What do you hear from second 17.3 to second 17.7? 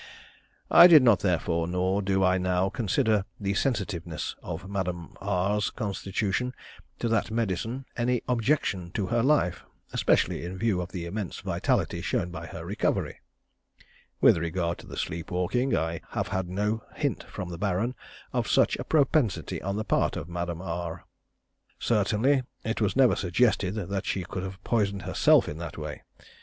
the